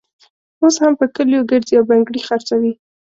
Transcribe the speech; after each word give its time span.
اوس 0.61 0.75
هم 0.83 0.93
په 0.99 1.05
کلیو 1.15 1.47
ګرزي 1.49 1.73
او 1.79 1.85
بنګړي 1.89 2.21
خرڅوي. 2.27 2.73